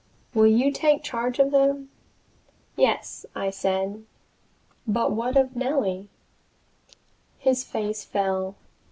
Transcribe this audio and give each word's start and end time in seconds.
Will 0.33 0.47
you 0.47 0.71
take 0.71 1.03
charge 1.03 1.37
of 1.37 1.51
them?" 1.51 1.91
"Yes," 2.75 3.23
I 3.35 3.51
said. 3.51 4.03
"But 4.87 5.11
what 5.11 5.37
of 5.37 5.55
Nellie?" 5.55 6.09
His 7.37 7.63
face 7.63 8.03
fell. 8.03 8.55